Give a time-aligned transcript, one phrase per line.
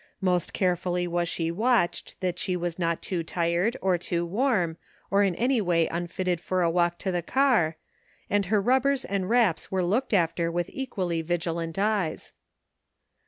[0.21, 4.77] Most carefully was she watched that she was not too tired, or too warm,
[5.11, 7.77] or in any way unfitted for a walk to the car,
[8.27, 12.33] and her rubbers and wraps were looked after with equally vigilant eyes.